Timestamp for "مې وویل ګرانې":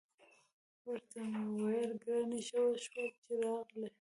1.29-2.39